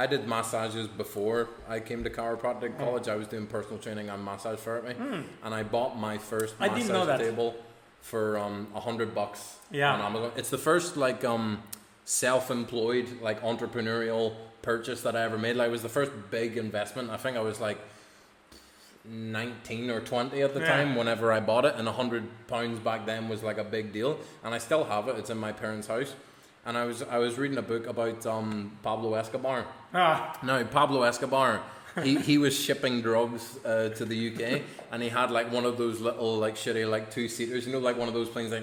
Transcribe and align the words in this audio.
I 0.00 0.06
did 0.06 0.26
massages 0.26 0.88
before 0.88 1.50
I 1.68 1.78
came 1.78 2.02
to 2.04 2.10
chiropractic 2.10 2.78
college. 2.78 3.06
I 3.06 3.16
was 3.16 3.28
doing 3.28 3.46
personal 3.46 3.78
training 3.78 4.08
and 4.08 4.24
massage 4.24 4.58
therapy, 4.60 4.94
Hmm. 4.94 5.20
and 5.44 5.54
I 5.54 5.62
bought 5.62 5.98
my 5.98 6.16
first 6.16 6.54
I 6.58 6.68
massage 6.68 6.78
didn't 6.78 6.92
know 6.94 7.04
that. 7.04 7.20
table 7.20 7.54
for 8.00 8.38
um 8.38 8.68
a 8.74 8.80
hundred 8.80 9.14
bucks 9.14 9.58
Yeah. 9.70 9.92
on 9.92 10.00
Amazon. 10.00 10.32
It's 10.36 10.48
the 10.48 10.56
first 10.70 10.96
like 10.96 11.22
um 11.22 11.62
self-employed 12.06 13.20
like 13.20 13.42
entrepreneurial 13.42 14.34
purchase 14.62 15.02
that 15.02 15.14
I 15.14 15.22
ever 15.22 15.36
made. 15.36 15.56
Like 15.56 15.68
it 15.68 15.72
was 15.78 15.82
the 15.82 15.90
first 15.90 16.12
big 16.30 16.56
investment. 16.56 17.10
I 17.10 17.18
think 17.18 17.36
I 17.36 17.40
was 17.40 17.60
like. 17.60 17.78
19 19.02 19.88
or 19.90 20.00
20 20.00 20.42
at 20.42 20.52
the 20.52 20.60
Yeah. 20.60 20.66
time 20.76 20.94
whenever 20.94 21.32
I 21.32 21.40
bought 21.40 21.64
it 21.64 21.74
and 21.78 21.88
100 21.88 22.46
pounds 22.48 22.78
back 22.80 23.06
then 23.06 23.30
was 23.30 23.42
like 23.42 23.56
a 23.56 23.64
big 23.64 23.94
deal 23.94 24.18
and 24.44 24.54
I 24.54 24.58
still 24.58 24.84
have 24.84 25.08
it 25.08 25.16
it's 25.16 25.30
in 25.30 25.38
my 25.38 25.52
parents 25.52 25.86
house 25.88 26.12
and 26.70 26.78
I 26.78 26.84
was 26.84 27.02
I 27.02 27.18
was 27.18 27.36
reading 27.36 27.58
a 27.58 27.62
book 27.62 27.88
about 27.88 28.24
um, 28.26 28.78
Pablo 28.84 29.14
Escobar. 29.14 29.66
Ah, 29.92 30.38
now 30.40 30.62
Pablo 30.62 31.02
Escobar. 31.02 31.60
He, 32.04 32.16
he 32.18 32.38
was 32.38 32.56
shipping 32.56 33.02
drugs 33.02 33.58
uh, 33.64 33.88
to 33.88 34.04
the 34.04 34.16
UK 34.28 34.62
and 34.92 35.02
he 35.02 35.08
had 35.08 35.32
like 35.32 35.50
one 35.50 35.64
of 35.64 35.76
those 35.76 36.00
little 36.00 36.38
like 36.38 36.54
shitty 36.54 36.88
like 36.88 37.10
two 37.10 37.26
seaters 37.28 37.66
you 37.66 37.72
know 37.72 37.80
like 37.80 37.98
one 37.98 38.06
of 38.06 38.14
those 38.14 38.28
planes 38.28 38.52
like 38.52 38.62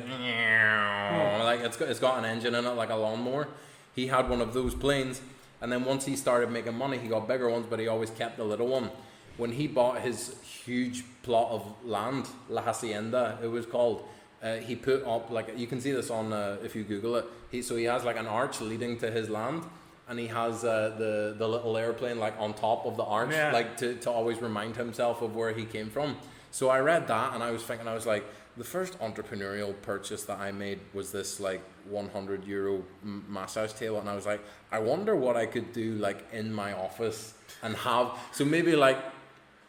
like 1.43 1.59
it's 1.59 1.75
got, 1.75 1.89
it's 1.89 1.99
got 1.99 2.17
an 2.17 2.23
engine 2.23 2.55
in 2.55 2.65
it 2.65 2.69
like 2.69 2.89
a 2.89 2.95
lawnmower. 2.95 3.49
He 3.93 4.07
had 4.07 4.29
one 4.29 4.39
of 4.39 4.53
those 4.53 4.73
planes 4.73 5.19
and 5.59 5.69
then 5.69 5.83
once 5.83 6.05
he 6.05 6.15
started 6.15 6.49
making 6.49 6.75
money 6.75 6.97
he 6.97 7.09
got 7.09 7.27
bigger 7.27 7.49
ones 7.49 7.65
but 7.69 7.77
he 7.77 7.89
always 7.89 8.09
kept 8.11 8.37
the 8.37 8.45
little 8.45 8.67
one. 8.67 8.89
When 9.35 9.51
he 9.51 9.67
bought 9.67 9.99
his 9.99 10.41
huge 10.63 11.03
plot 11.23 11.51
of 11.51 11.73
land 11.83 12.29
La 12.47 12.61
Hacienda 12.61 13.37
it 13.43 13.47
was 13.47 13.65
called 13.65 14.07
uh, 14.43 14.55
he 14.57 14.75
put 14.75 15.03
up 15.05 15.29
like 15.31 15.57
you 15.57 15.67
can 15.67 15.79
see 15.81 15.91
this 15.91 16.09
on 16.09 16.31
uh, 16.33 16.57
if 16.63 16.75
you 16.75 16.83
google 16.83 17.15
it 17.15 17.25
he, 17.51 17.61
so 17.61 17.75
he 17.75 17.85
has 17.85 18.03
like 18.03 18.17
an 18.17 18.27
arch 18.27 18.61
leading 18.61 18.97
to 18.97 19.09
his 19.11 19.29
land 19.29 19.63
and 20.09 20.19
he 20.19 20.27
has 20.27 20.63
uh, 20.63 20.93
the 20.97 21.35
the 21.37 21.47
little 21.47 21.75
airplane 21.77 22.19
like 22.19 22.33
on 22.39 22.53
top 22.53 22.85
of 22.85 22.95
the 22.97 23.03
arch 23.03 23.31
Yeah. 23.31 23.51
like 23.51 23.77
to, 23.77 23.95
to 23.95 24.11
always 24.11 24.41
remind 24.41 24.75
himself 24.75 25.21
of 25.21 25.35
where 25.35 25.53
he 25.53 25.65
came 25.65 25.89
from 25.89 26.17
so 26.51 26.69
i 26.69 26.79
read 26.79 27.07
that 27.07 27.33
and 27.33 27.43
i 27.43 27.51
was 27.51 27.63
thinking 27.63 27.87
i 27.87 27.93
was 27.93 28.05
like 28.05 28.23
the 28.57 28.63
first 28.63 28.97
entrepreneurial 28.99 29.73
purchase 29.81 30.23
that 30.23 30.39
i 30.39 30.51
made 30.51 30.79
was 30.93 31.11
this 31.11 31.39
like 31.39 31.61
100 31.89 32.45
euro 32.45 32.83
massage 33.03 33.73
table 33.73 33.99
and 33.99 34.09
i 34.09 34.15
was 34.15 34.25
like 34.25 34.41
i 34.71 34.79
wonder 34.79 35.15
what 35.15 35.35
i 35.35 35.45
could 35.45 35.71
do 35.73 35.93
like 35.95 36.25
in 36.31 36.53
my 36.53 36.73
office 36.73 37.33
and 37.63 37.75
have 37.77 38.11
so 38.31 38.45
maybe 38.45 38.75
like 38.75 38.97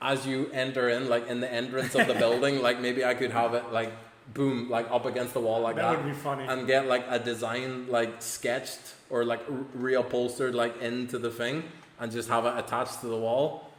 as 0.00 0.26
you 0.26 0.48
enter 0.52 0.88
in 0.88 1.08
like 1.08 1.26
in 1.28 1.40
the 1.40 1.52
entrance 1.52 1.94
of 1.94 2.06
the 2.06 2.14
building 2.24 2.62
like 2.62 2.80
maybe 2.80 3.04
i 3.04 3.14
could 3.14 3.30
have 3.32 3.54
it 3.54 3.64
like 3.72 3.92
boom 4.34 4.68
like 4.68 4.90
up 4.90 5.06
against 5.06 5.32
the 5.34 5.40
wall 5.40 5.60
like 5.60 5.76
that 5.76 5.90
that, 5.90 6.04
would 6.04 6.12
be 6.12 6.18
funny. 6.18 6.44
and 6.46 6.66
get 6.66 6.86
like 6.86 7.04
a 7.08 7.18
design 7.18 7.86
like 7.88 8.20
sketched 8.20 8.94
or 9.10 9.24
like 9.24 9.40
r- 9.50 9.56
reupholstered 9.76 10.54
like 10.54 10.80
into 10.82 11.18
the 11.18 11.30
thing 11.30 11.64
and 11.98 12.12
just 12.12 12.28
have 12.28 12.44
it 12.44 12.52
attached 12.58 13.00
to 13.00 13.06
the 13.06 13.16
wall 13.16 13.70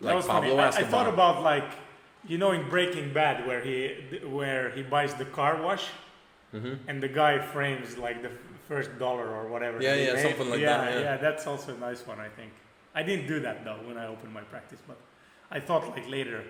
that 0.00 0.06
like 0.06 0.16
was 0.16 0.26
Pablo 0.26 0.56
funny. 0.56 0.76
I, 0.76 0.80
I 0.80 0.84
thought 0.84 1.06
about 1.08 1.42
like, 1.42 1.70
you 2.26 2.36
know, 2.36 2.50
in 2.50 2.68
Breaking 2.68 3.12
Bad, 3.12 3.46
where 3.46 3.60
he 3.60 3.94
where 4.26 4.70
he 4.70 4.82
buys 4.82 5.14
the 5.14 5.24
car 5.24 5.62
wash, 5.62 5.86
Mhm. 6.52 6.78
and 6.88 7.02
the 7.02 7.08
guy 7.08 7.38
frames 7.38 7.96
like 7.96 8.20
the 8.22 8.30
first 8.68 8.90
dollar 8.98 9.28
or 9.28 9.46
whatever. 9.48 9.80
Yeah, 9.80 9.94
yeah, 9.94 10.12
made. 10.14 10.22
something 10.22 10.50
like 10.50 10.60
yeah, 10.60 10.78
that, 10.78 10.92
Yeah. 10.94 11.00
yeah. 11.00 11.16
that's 11.18 11.46
also 11.46 11.74
a 11.74 11.78
nice 11.78 12.04
one. 12.06 12.18
I 12.18 12.28
think. 12.28 12.52
I 12.94 13.02
didn't 13.02 13.26
do 13.28 13.38
that 13.40 13.64
though 13.64 13.78
when 13.86 13.96
I 13.96 14.06
opened 14.06 14.32
my 14.34 14.42
practice, 14.42 14.80
but 14.86 14.96
I 15.50 15.60
thought 15.60 15.88
like 15.96 16.08
later, 16.08 16.42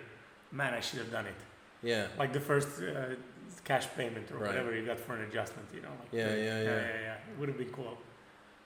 man, 0.52 0.72
I 0.74 0.80
should 0.80 1.00
have 1.00 1.12
done 1.12 1.26
it. 1.26 1.34
Yeah 1.84 2.06
Like 2.18 2.32
the 2.32 2.40
first 2.50 2.68
uh, 2.82 3.14
cash 3.70 3.86
payment 3.96 4.26
or 4.32 4.36
Right. 4.38 4.48
whatever 4.48 4.70
you 4.76 4.84
got 4.90 4.98
for 4.98 5.12
an 5.18 5.22
adjustment, 5.28 5.66
you 5.76 5.82
know. 5.86 5.94
Like, 6.00 6.08
Yeah, 6.12 6.28
yeah, 6.28 6.34
yeah, 6.36 6.44
yeah. 6.44 6.64
yeah, 6.70 7.06
yeah. 7.08 7.30
It 7.30 7.34
would 7.38 7.48
have 7.52 7.58
been 7.58 7.70
cool. 7.78 7.96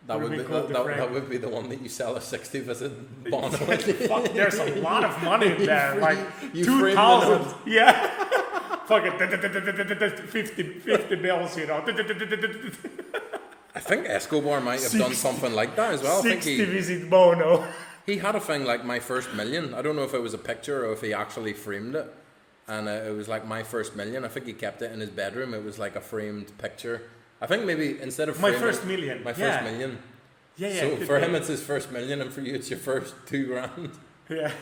that 0.07 0.15
Would've 0.21 0.31
would 0.31 0.39
be 0.39 0.45
cool 0.53 0.63
that, 0.69 0.87
that, 0.87 0.97
that 1.01 1.11
would 1.15 1.29
be 1.35 1.39
the 1.47 1.49
one 1.59 1.69
that 1.71 1.81
you 1.85 1.89
sell 1.89 2.17
a 2.17 2.21
60 2.21 2.61
visit 2.61 2.93
bond 3.31 3.55
Fuck, 3.57 4.25
there's 4.39 4.59
a 4.59 4.71
lot 4.91 5.03
of 5.05 5.15
money 5.23 5.49
in 5.57 5.67
there. 5.73 5.95
Like 6.09 6.19
you 6.55 6.65
two 6.65 6.93
thousand. 6.95 7.43
Yeah. 7.79 7.93
Fuck 8.91 9.03
it. 9.05 9.15
50, 10.31 10.63
50 10.81 11.15
bills, 11.17 11.57
you 11.59 11.67
know. 11.67 11.85
I 13.75 13.81
think 13.81 14.07
Escobar 14.09 14.61
might 14.61 14.83
have 14.83 14.93
done 14.93 15.15
something 15.15 15.53
like 15.53 15.77
that 15.77 15.95
as 15.95 16.03
well 16.03 16.19
I 16.21 16.23
think 16.23 16.43
60 16.43 16.57
he, 16.57 16.65
visit 16.65 17.11
Bono. 17.11 17.65
he 18.07 18.17
had 18.19 18.35
a 18.35 18.41
thing 18.41 18.65
like 18.65 18.85
my 18.85 18.99
first 18.99 19.33
million 19.35 19.75
I 19.75 19.83
don't 19.83 19.95
know 19.95 20.05
if 20.05 20.15
it 20.15 20.23
was 20.23 20.35
a 20.35 20.39
picture 20.39 20.87
or 20.87 20.93
if 20.95 21.01
he 21.03 21.13
actually 21.13 21.53
framed 21.53 21.95
it 21.95 22.07
and 22.69 22.87
uh, 22.89 22.91
it 22.93 23.15
was 23.17 23.27
like 23.29 23.47
my 23.47 23.63
first 23.63 23.97
million 23.97 24.25
I 24.25 24.29
think 24.29 24.47
he 24.47 24.53
kept 24.53 24.83
it 24.83 24.93
in 24.93 25.01
his 25.01 25.11
bedroom 25.11 25.55
it 25.55 25.65
was 25.65 25.79
like 25.79 25.97
a 25.97 26.01
framed 26.01 26.57
picture 26.59 27.03
I 27.41 27.47
think 27.47 27.65
maybe 27.65 28.01
instead 28.01 28.29
of 28.29 28.41
My 28.41 28.53
first 28.53 28.85
million. 28.85 29.23
my 29.25 29.33
first 29.33 29.41
yeah. 29.63 29.63
million 29.71 29.99
Yeah, 30.57 30.69
yeah. 30.69 30.81
so 30.81 30.97
for 31.07 31.19
be. 31.19 31.25
him 31.27 31.35
it's 31.35 31.49
his 31.49 31.63
first 31.63 31.91
million 31.93 32.21
and 32.21 32.33
for 32.33 32.41
you 32.43 32.55
it's 32.55 32.69
your 32.71 32.79
first 32.79 33.15
two 33.27 33.47
grand 33.47 33.91
Yeah. 34.31 34.53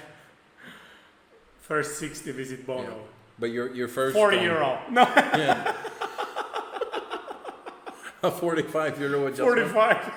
First 1.60 1.98
60 1.98 2.30
visit 2.32 2.64
Bono. 2.66 2.82
Yeah. 2.82 2.94
but 3.40 3.50
your 3.50 3.74
your 3.74 3.88
first 3.88 4.14
40 4.14 4.38
um, 4.38 4.44
euro. 4.44 4.78
No, 4.90 5.02
yeah 5.02 5.74
a 8.22 8.30
45 8.30 9.00
euro 9.00 9.26
adjustment 9.26 9.70
45. 9.70 10.12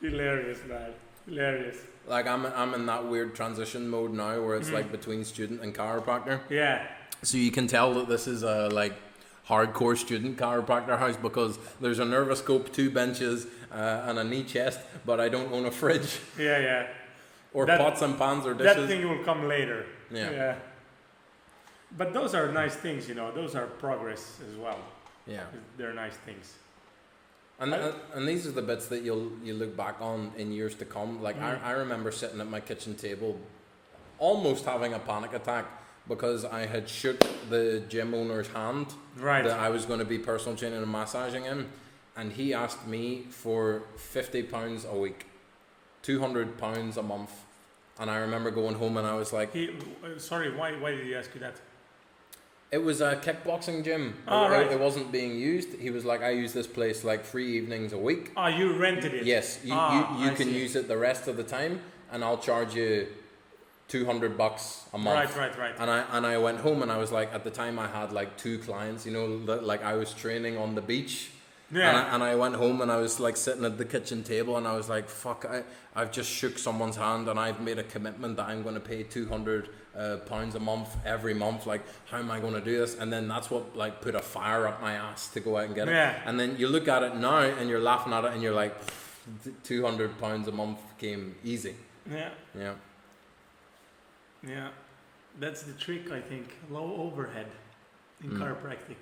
Hilarious, 0.00 0.58
man. 0.68 0.90
Hilarious. 1.26 1.76
Like 2.06 2.26
I'm 2.26 2.44
I'm 2.46 2.74
in 2.74 2.86
that 2.86 3.06
weird 3.06 3.34
transition 3.34 3.88
mode 3.88 4.12
now 4.12 4.40
where 4.40 4.56
it's 4.56 4.66
Mm-hmm. 4.66 4.76
like 4.76 4.92
between 4.92 5.24
student 5.24 5.60
and 5.62 5.74
chiropractor 5.74 6.40
Yeah. 6.50 6.86
So 7.22 7.36
you 7.38 7.50
can 7.52 7.66
tell 7.68 7.94
that 7.94 8.08
this 8.08 8.26
is 8.26 8.42
a 8.42 8.68
like 8.68 8.94
hardcore 9.48 9.96
student 9.96 10.36
chiropractor 10.36 10.98
house 10.98 11.16
because 11.16 11.58
there's 11.80 11.98
a 11.98 12.04
Nervoscope, 12.04 12.72
two 12.72 12.90
benches, 12.90 13.46
uh, 13.72 14.04
and 14.06 14.18
a 14.18 14.24
knee 14.24 14.44
chest, 14.44 14.80
but 15.04 15.20
I 15.20 15.28
don't 15.28 15.52
own 15.52 15.66
a 15.66 15.70
fridge 15.70 16.20
Yeah, 16.38 16.58
yeah. 16.58 16.86
or 17.52 17.66
That- 17.66 17.78
pots 17.80 18.02
and 18.02 18.16
pans 18.18 18.46
or 18.46 18.54
dishes. 18.54 18.76
That 18.76 18.86
thing 18.88 19.08
will 19.08 19.22
come 19.24 19.46
later. 19.48 19.86
Yeah. 20.10 20.56
But 21.96 22.12
those 22.14 22.34
are 22.34 22.50
nice 22.50 22.74
things, 22.74 23.08
you 23.08 23.14
know. 23.14 23.30
Those 23.32 23.54
are 23.54 23.66
progress 23.66 24.40
as 24.48 24.56
well. 24.56 24.78
yeah, 25.26 25.44
They're 25.76 25.92
nice 25.92 26.16
things. 26.24 26.54
And 27.60 27.72
and, 27.74 27.94
and 28.14 28.28
these 28.28 28.46
are 28.46 28.52
the 28.52 28.62
bits 28.62 28.86
that 28.86 29.02
you'll 29.02 29.30
you 29.44 29.54
look 29.54 29.76
back 29.76 29.96
on 30.00 30.32
in 30.36 30.52
years 30.52 30.74
to 30.76 30.84
come. 30.84 31.22
Like 31.22 31.38
Mm. 31.38 31.62
I, 31.62 31.70
I 31.70 31.72
remember 31.72 32.10
sitting 32.10 32.40
at 32.40 32.48
my 32.48 32.60
kitchen 32.60 32.94
table, 32.94 33.38
almost 34.18 34.64
having 34.64 34.92
a 34.94 34.98
panic 34.98 35.32
attack 35.32 35.66
because 36.08 36.44
I 36.44 36.66
had 36.66 36.88
shook 36.88 37.20
the 37.48 37.82
gym 37.88 38.12
owner's 38.14 38.48
hand 38.48 38.86
Right. 39.16 39.44
that 39.44 39.58
I 39.58 39.68
was 39.68 39.86
going 39.86 40.00
to 40.00 40.04
be 40.04 40.18
personal 40.18 40.56
training 40.58 40.82
and 40.82 40.90
massaging 40.90 41.44
him, 41.44 41.68
and 42.16 42.32
he 42.32 42.52
asked 42.54 42.86
me 42.86 43.26
for 43.30 43.82
fifty 43.96 44.42
pounds 44.42 44.84
a 44.84 44.96
week, 44.96 45.26
two 46.02 46.20
hundred 46.20 46.58
pounds 46.58 46.96
a 46.96 47.02
month, 47.02 47.30
and 48.00 48.10
I 48.10 48.16
remember 48.16 48.50
going 48.50 48.74
home 48.74 48.96
and 48.96 49.06
I 49.06 49.14
was 49.14 49.32
like, 49.32 49.52
He, 49.52 49.68
uh, 49.68 50.18
sorry, 50.18 50.50
why, 50.56 50.72
why 50.72 50.90
did 50.92 51.04
he 51.06 51.14
ask 51.14 51.32
you 51.34 51.40
that? 51.40 51.56
It 52.72 52.82
was 52.82 53.00
a 53.02 53.16
kickboxing 53.16 53.84
gym. 53.84 54.14
Oh, 54.26 54.46
it, 54.46 54.48
right. 54.50 54.72
it 54.72 54.80
wasn't 54.80 55.12
being 55.12 55.36
used. 55.36 55.74
He 55.78 55.90
was 55.90 56.04
like, 56.04 56.22
I 56.22 56.30
use 56.30 56.52
this 56.54 56.66
place 56.66 57.04
like 57.04 57.24
three 57.24 57.56
evenings 57.58 57.92
a 57.92 57.98
week. 57.98 58.32
Ah, 58.36 58.48
you 58.48 58.72
rented 58.72 59.12
it. 59.14 59.24
Yes, 59.26 59.60
you 59.62 59.74
Ah, 59.74 60.18
you, 60.18 60.24
you 60.24 60.30
can 60.36 60.46
see. 60.48 60.58
use 60.58 60.74
it 60.74 60.88
the 60.88 60.96
rest 60.96 61.28
of 61.28 61.36
the 61.36 61.44
time, 61.44 61.80
and 62.10 62.24
I'll 62.24 62.38
charge 62.38 62.74
you 62.74 63.06
two 63.88 64.06
hundred 64.06 64.38
bucks 64.38 64.86
a 64.94 64.98
month. 64.98 65.36
Right, 65.36 65.48
right, 65.50 65.58
right. 65.58 65.74
And 65.78 65.90
I 65.90 66.04
and 66.16 66.26
I 66.26 66.38
went 66.38 66.60
home 66.60 66.82
and 66.82 66.90
I 66.90 66.96
was 66.96 67.12
like, 67.12 67.32
at 67.34 67.44
the 67.44 67.50
time 67.50 67.78
I 67.78 67.88
had 67.88 68.10
like 68.10 68.38
two 68.38 68.58
clients, 68.58 69.04
you 69.04 69.12
know, 69.12 69.26
like 69.72 69.84
I 69.84 69.94
was 69.94 70.14
training 70.14 70.56
on 70.56 70.74
the 70.74 70.80
beach. 70.82 71.30
And 71.70 71.78
Yeah. 71.78 72.02
I, 72.10 72.14
and 72.14 72.22
I 72.22 72.34
went 72.34 72.54
home 72.56 72.82
and 72.82 72.90
I 72.92 72.96
was 72.96 73.18
like 73.18 73.36
sitting 73.36 73.64
at 73.64 73.76
the 73.78 73.86
kitchen 73.86 74.22
table 74.22 74.56
and 74.58 74.66
I 74.68 74.74
was 74.76 74.88
like, 74.90 75.08
fuck, 75.08 75.46
I, 75.48 75.62
I've 75.94 76.12
just 76.12 76.30
shook 76.30 76.58
someone's 76.58 76.96
hand 76.96 77.28
and 77.28 77.38
I've 77.40 77.60
made 77.62 77.78
a 77.78 77.82
commitment 77.94 78.36
that 78.36 78.46
I'm 78.48 78.62
going 78.62 78.74
to 78.74 78.80
pay 78.80 79.02
200 79.04 79.70
uh, 79.96 80.16
pounds 80.26 80.54
a 80.54 80.60
month 80.60 80.96
every 81.04 81.34
month. 81.34 81.66
Like, 81.66 81.82
how 82.06 82.18
am 82.18 82.30
I 82.30 82.40
going 82.40 82.54
to 82.54 82.60
do 82.60 82.78
this? 82.78 82.96
And 82.98 83.12
then 83.12 83.28
that's 83.28 83.50
what 83.50 83.76
like 83.76 84.00
put 84.00 84.14
a 84.14 84.20
fire 84.22 84.66
up 84.66 84.80
my 84.80 84.94
ass 84.94 85.28
to 85.28 85.40
go 85.40 85.56
out 85.58 85.64
and 85.66 85.74
get 85.74 85.88
it. 85.88 85.92
Yeah. 85.92 86.20
And 86.24 86.38
then 86.40 86.56
you 86.58 86.68
look 86.68 86.88
at 86.88 87.02
it 87.02 87.16
now 87.16 87.38
and 87.40 87.68
you're 87.68 87.80
laughing 87.80 88.12
at 88.12 88.24
it 88.24 88.32
and 88.32 88.42
you're 88.42 88.54
like, 88.54 88.74
200 89.64 90.18
pounds 90.18 90.48
a 90.48 90.52
month 90.52 90.78
came 90.98 91.34
easy. 91.44 91.76
Yeah, 92.10 92.30
Yeah. 92.58 92.74
yeah. 94.46 94.68
That's 95.38 95.62
the 95.62 95.72
trick, 95.72 96.10
I 96.10 96.20
think. 96.20 96.46
Low 96.70 96.94
overhead 96.96 97.46
in 98.22 98.30
Mm. 98.30 98.38
chiropractic. 98.38 98.96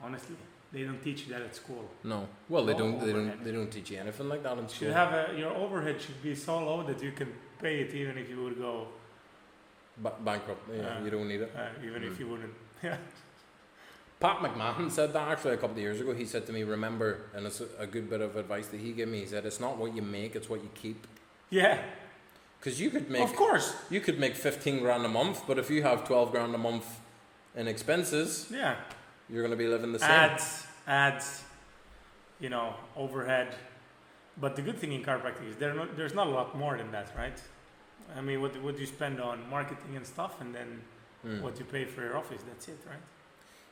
Honestly, 0.00 0.36
they 0.72 0.82
don't 0.82 1.02
teach 1.02 1.26
you 1.26 1.32
that 1.32 1.42
at 1.42 1.54
school. 1.56 1.88
No. 2.04 2.28
Well, 2.48 2.64
they 2.64 2.74
don't. 2.74 2.98
They 3.00 3.12
don't. 3.12 3.42
They 3.44 3.52
don't 3.52 3.70
teach 3.70 3.90
you 3.90 3.98
anything 3.98 4.28
like 4.28 4.42
that 4.42 4.52
in 4.58 4.64
You 4.64 4.68
school. 4.68 4.88
should 4.88 4.94
have 4.96 5.12
a, 5.30 5.38
your 5.38 5.52
overhead 5.54 6.00
should 6.00 6.22
be 6.22 6.34
so 6.34 6.58
low 6.58 6.82
that 6.84 7.02
you 7.02 7.12
can 7.12 7.32
pay 7.60 7.80
it 7.80 7.94
even 7.94 8.18
if 8.18 8.28
you 8.28 8.42
would 8.44 8.58
go, 8.58 8.88
Ba- 10.02 10.14
bankrupt. 10.24 10.62
Yeah, 10.74 11.02
you 11.02 11.10
don't 11.10 11.28
need 11.28 11.40
it. 11.42 11.52
uh, 11.56 11.84
even 11.86 12.02
if 12.04 12.12
Mm. 12.14 12.20
you 12.20 12.28
wouldn't. 12.28 12.54
Yeah. 12.82 12.96
Pat 14.20 14.38
McMahon 14.38 14.90
said 14.90 15.12
that 15.12 15.28
actually 15.28 15.54
a 15.54 15.56
couple 15.56 15.76
of 15.76 15.82
years 15.82 16.00
ago. 16.00 16.12
He 16.12 16.24
said 16.24 16.44
to 16.46 16.52
me, 16.52 16.62
"Remember," 16.64 17.18
and 17.34 17.46
it's 17.46 17.60
a, 17.60 17.66
a 17.78 17.86
good 17.86 18.10
bit 18.10 18.20
of 18.20 18.36
advice 18.36 18.66
that 18.68 18.80
he 18.80 18.92
gave 18.92 19.08
me. 19.08 19.20
He 19.20 19.26
said, 19.26 19.46
"It's 19.46 19.60
not 19.60 19.76
what 19.78 19.94
you 19.94 20.02
make; 20.02 20.34
it's 20.34 20.48
what 20.48 20.60
you 20.62 20.70
keep." 20.74 21.06
Yeah, 21.50 21.82
Because 22.58 22.80
you 22.80 22.90
could 22.90 23.08
make 23.10 23.22
of 23.22 23.34
course. 23.36 23.74
you 23.90 24.00
could 24.00 24.18
make 24.18 24.34
fifteen 24.34 24.80
grand 24.80 25.04
a 25.04 25.08
month, 25.08 25.44
but 25.46 25.56
if 25.58 25.70
you 25.70 25.82
have 25.84 26.04
twelve 26.04 26.30
grand 26.32 26.54
a 26.54 26.58
month 26.58 26.86
in 27.54 27.68
expenses, 27.68 28.48
Yeah. 28.50 28.74
you're 29.30 29.42
going 29.42 29.56
to 29.58 29.62
be 29.64 29.68
living 29.68 29.92
the 29.92 29.98
same. 30.00 30.10
Ads, 30.10 30.66
ads, 30.86 31.42
you 32.40 32.48
know, 32.50 32.74
overhead. 32.96 33.54
But 34.36 34.54
the 34.56 34.62
good 34.62 34.78
thing 34.78 34.92
in 34.92 35.02
chiropractic 35.02 35.48
is 35.48 35.56
there 35.56 35.74
no, 35.74 35.86
there's 35.96 36.14
not 36.14 36.26
a 36.26 36.30
lot 36.30 36.56
more 36.56 36.76
than 36.76 36.90
that, 36.92 37.08
right? 37.16 37.40
I 38.16 38.20
mean, 38.20 38.40
what 38.42 38.56
what 38.62 38.74
do 38.74 38.80
you 38.80 38.86
spend 38.86 39.20
on 39.20 39.48
marketing 39.50 39.96
and 39.96 40.06
stuff, 40.06 40.40
and 40.40 40.54
then 40.54 40.82
Mm. 41.26 41.40
what 41.42 41.58
you 41.58 41.64
pay 41.64 41.84
for 41.84 42.02
your 42.02 42.16
office. 42.16 42.42
That's 42.48 42.68
it, 42.68 42.78
right? 42.86 43.02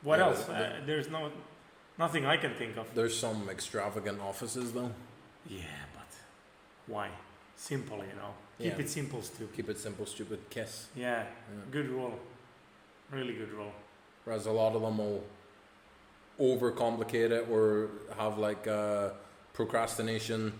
What 0.01 0.19
Yeah, 0.19 0.25
else? 0.27 0.43
the- 0.45 0.53
Uh, 0.53 0.85
there's 0.85 1.07
no 1.09 1.31
nothing 1.97 2.25
I 2.25 2.35
can 2.37 2.53
think 2.55 2.75
of. 2.77 2.93
There's 2.93 3.17
some 3.17 3.49
extravagant 3.49 4.19
offices 4.21 4.73
though. 4.73 4.91
Yeah, 5.45 5.63
but 5.95 6.11
why? 6.87 7.09
Simple, 7.55 7.97
you 7.99 8.15
know. 8.21 8.33
Keep 8.57 8.73
Yeah. 8.73 8.79
it 8.83 8.89
simple, 8.89 9.21
stupid. 9.21 9.55
Keep 9.55 9.69
it 9.69 9.77
simple, 9.79 10.05
stupid, 10.05 10.39
kiss. 10.49 10.87
Yeah, 10.95 11.23
Yeah. 11.23 11.25
good 11.71 11.89
rule. 11.89 12.19
Really 13.11 13.33
good 13.33 13.51
rule. 13.53 13.73
Whereas 14.25 14.45
a 14.45 14.51
lot 14.51 14.75
of 14.75 14.81
them 14.81 14.97
will 14.97 15.23
overcomplicate 16.39 17.31
it 17.31 17.47
or 17.49 17.89
have 18.17 18.37
like 18.37 18.67
uh, 18.67 19.11
procrastination. 19.53 20.53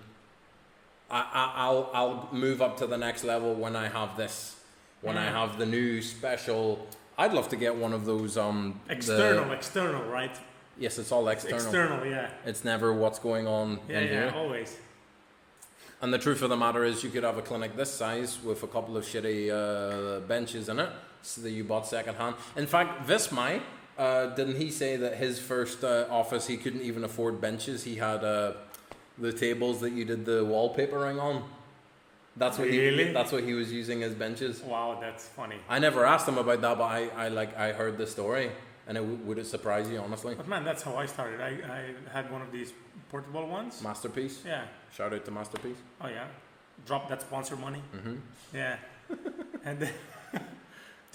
I, 1.10 1.20
I, 1.20 1.54
I'll 1.56 1.90
I'll 1.94 2.30
move 2.32 2.62
up 2.62 2.78
to 2.78 2.88
the 2.88 2.98
next 2.98 3.24
level 3.24 3.54
when 3.54 3.76
I 3.76 3.88
have 3.88 4.18
this. 4.18 4.56
When 5.02 5.18
I 5.18 5.28
Mm. 5.28 5.32
have 5.34 5.58
the 5.60 5.66
new 5.66 6.02
special. 6.02 6.88
I'd 7.20 7.34
love 7.34 7.50
to 7.50 7.56
get 7.56 7.76
one 7.76 7.94
of 7.94 8.06
those. 8.06 8.38
Um, 8.38 8.80
the- 8.88 8.94
External, 8.94 9.52
external, 9.52 10.04
right? 10.04 10.36
yes, 10.80 10.98
it's 11.00 11.12
all 11.12 11.28
external. 11.30 11.58
External, 11.58 12.06
yeah. 12.06 12.30
It's 12.46 12.64
never 12.64 12.94
what's 12.94 13.20
going 13.20 13.48
on 13.48 13.80
Yeah, 13.90 14.00
in 14.00 14.04
yeah, 14.04 14.10
here. 14.30 14.34
always. 14.36 14.78
And 16.02 16.14
the 16.14 16.20
truth 16.20 16.42
of 16.44 16.50
the 16.50 16.58
matter 16.58 16.84
is, 16.84 17.04
you 17.04 17.10
could 17.10 17.24
have 17.24 17.38
a 17.40 17.42
clinic 17.42 17.76
this 17.76 17.92
size 17.92 18.38
with 18.44 18.62
a 18.62 18.68
couple 18.68 18.96
of 18.98 19.04
shitty 19.04 19.50
uh, 19.52 20.20
benches 20.28 20.70
in 20.70 20.80
it, 20.80 20.90
so 21.24 21.42
that 21.42 21.50
you 21.52 21.64
bought 21.64 21.88
secondhand. 21.88 22.36
In 22.56 22.68
fact, 22.68 23.08
Vismai, 23.08 23.62
uh, 23.98 24.28
didn't 24.36 24.58
he 24.58 24.70
say 24.70 24.96
that 24.98 25.16
his 25.16 25.40
first 25.40 25.84
uh, 25.84 26.06
office 26.12 26.46
he 26.46 26.58
couldn't 26.58 26.82
even 26.84 27.04
afford 27.04 27.42
benches? 27.42 27.84
He 27.84 27.96
had 27.96 28.24
uh, 28.24 28.54
the 29.18 29.34
tables 29.34 29.80
that 29.82 29.92
you 29.92 30.06
did 30.06 30.26
the 30.26 30.44
wallpapering 30.44 31.22
on. 31.22 31.44
That's 32.36 32.58
what 32.60 32.70
he 32.70 33.04
that's 33.14 33.32
what 33.32 33.44
he 33.44 33.54
was 33.54 33.72
using 33.72 34.04
as 34.04 34.14
benches. 34.14 34.62
Wow, 34.62 34.98
that's 35.02 35.28
funny. 35.28 35.56
I 35.68 35.80
never 35.80 36.06
asked 36.06 36.28
him 36.28 36.38
about 36.38 36.62
that, 36.62 36.78
but 36.78 36.84
I, 36.84 37.08
I 37.16 37.28
like 37.30 37.58
I 37.58 37.72
heard 37.72 37.98
the 37.98 38.06
story, 38.06 38.52
and 38.88 38.96
it 38.98 39.02
w- 39.02 39.18
would 39.26 39.40
it 39.40 39.48
surprise 39.48 39.90
you 39.90 39.98
honestly? 39.98 40.36
But 40.36 40.48
man, 40.48 40.64
that's 40.64 40.84
how 40.84 40.96
I 40.96 41.08
started. 41.08 41.42
I, 41.42 41.48
I 41.78 41.82
had 42.14 42.32
one 42.32 42.44
of 42.44 42.52
these 42.52 42.74
portable 43.10 43.48
ones. 43.48 43.82
Masterpiece. 43.82 44.44
Yeah. 44.46 44.66
Shout 44.96 45.14
out 45.14 45.26
to 45.26 45.32
Masterpiece. 45.32 45.78
Oh 46.00 46.08
yeah. 46.10 46.28
Drop 46.86 47.10
that 47.10 47.22
sponsor 47.22 47.56
money. 47.56 47.82
hmm 47.92 48.18
Yeah. 48.54 48.76
and 49.66 49.80
then, 49.80 49.94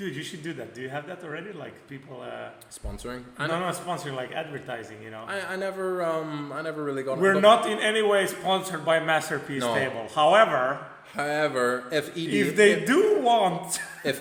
dude, 0.02 0.16
you 0.16 0.24
should 0.28 0.42
do 0.42 0.52
that. 0.54 0.74
Do 0.74 0.80
you 0.84 0.88
have 0.96 1.06
that 1.06 1.22
already? 1.26 1.52
Like 1.52 1.74
people. 1.88 2.16
Uh, 2.20 2.50
Sponsoring. 2.80 3.22
no, 3.38 3.44
I, 3.44 3.46
no, 3.46 3.70
sponsoring 3.84 4.16
like 4.22 4.32
advertising. 4.32 4.98
You 5.02 5.10
know. 5.14 5.24
I, 5.34 5.52
I 5.52 5.56
never 5.56 5.86
um 6.04 6.52
I 6.52 6.60
never 6.68 6.82
really 6.88 7.04
got. 7.08 7.18
We're 7.18 7.40
not 7.50 7.70
in 7.72 7.78
any 7.78 8.02
way 8.02 8.26
sponsored 8.26 8.84
by 8.84 8.96
Masterpiece 9.00 9.62
No. 9.62 9.74
Table. 9.74 10.04
However, 10.14 10.62
However, 11.14 11.84
if 11.92 12.04
ED, 12.16 12.34
if 12.44 12.56
they 12.56 12.72
do 12.92 13.20
want 13.20 13.78
if 14.10 14.16